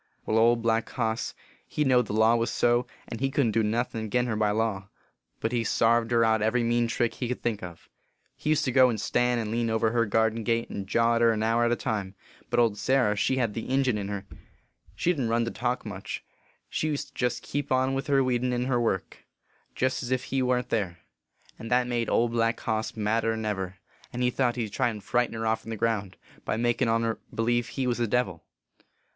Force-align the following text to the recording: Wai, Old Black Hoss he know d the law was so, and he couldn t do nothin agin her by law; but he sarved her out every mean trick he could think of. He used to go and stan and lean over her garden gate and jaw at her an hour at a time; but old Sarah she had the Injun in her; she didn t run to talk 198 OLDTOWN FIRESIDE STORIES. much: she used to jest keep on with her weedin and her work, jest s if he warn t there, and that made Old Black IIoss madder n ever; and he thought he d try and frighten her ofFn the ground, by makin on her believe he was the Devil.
Wai, 0.25 0.33
Old 0.33 0.63
Black 0.63 0.89
Hoss 0.89 1.35
he 1.67 1.83
know 1.83 2.01
d 2.01 2.07
the 2.07 2.13
law 2.19 2.35
was 2.35 2.49
so, 2.49 2.87
and 3.07 3.19
he 3.19 3.29
couldn 3.29 3.51
t 3.51 3.59
do 3.59 3.63
nothin 3.63 4.05
agin 4.05 4.25
her 4.25 4.35
by 4.35 4.49
law; 4.49 4.89
but 5.39 5.51
he 5.51 5.63
sarved 5.63 6.09
her 6.09 6.25
out 6.25 6.41
every 6.41 6.63
mean 6.63 6.87
trick 6.87 7.13
he 7.13 7.27
could 7.27 7.43
think 7.43 7.61
of. 7.61 7.87
He 8.35 8.49
used 8.49 8.65
to 8.65 8.71
go 8.71 8.89
and 8.89 8.99
stan 8.99 9.37
and 9.37 9.51
lean 9.51 9.69
over 9.69 9.91
her 9.91 10.07
garden 10.07 10.43
gate 10.43 10.71
and 10.71 10.87
jaw 10.87 11.17
at 11.17 11.21
her 11.21 11.31
an 11.31 11.43
hour 11.43 11.65
at 11.65 11.71
a 11.71 11.75
time; 11.75 12.15
but 12.49 12.59
old 12.59 12.79
Sarah 12.79 13.15
she 13.15 13.37
had 13.37 13.53
the 13.53 13.69
Injun 13.69 13.99
in 13.99 14.07
her; 14.07 14.25
she 14.95 15.13
didn 15.13 15.25
t 15.25 15.29
run 15.29 15.45
to 15.45 15.51
talk 15.51 15.85
198 15.85 15.85
OLDTOWN 15.85 16.01
FIRESIDE 16.01 16.71
STORIES. 16.71 16.73
much: 16.73 16.75
she 16.75 16.87
used 16.87 17.07
to 17.09 17.13
jest 17.13 17.43
keep 17.43 17.71
on 17.71 17.93
with 17.93 18.07
her 18.07 18.23
weedin 18.23 18.53
and 18.53 18.65
her 18.65 18.81
work, 18.81 19.23
jest 19.75 20.01
s 20.01 20.09
if 20.09 20.23
he 20.23 20.41
warn 20.41 20.63
t 20.63 20.69
there, 20.71 20.97
and 21.59 21.69
that 21.69 21.85
made 21.85 22.09
Old 22.09 22.31
Black 22.31 22.57
IIoss 22.59 22.97
madder 22.97 23.33
n 23.33 23.45
ever; 23.45 23.77
and 24.11 24.23
he 24.23 24.31
thought 24.31 24.55
he 24.55 24.63
d 24.63 24.69
try 24.71 24.89
and 24.89 25.03
frighten 25.03 25.35
her 25.35 25.41
ofFn 25.41 25.69
the 25.69 25.75
ground, 25.75 26.17
by 26.43 26.57
makin 26.57 26.87
on 26.87 27.03
her 27.03 27.19
believe 27.31 27.67
he 27.67 27.85
was 27.85 27.99
the 27.99 28.07
Devil. 28.07 28.43